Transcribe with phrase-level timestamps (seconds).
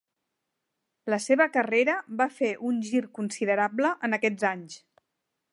[1.13, 4.85] La seva carrera va fer un gir considerable en aquests anys.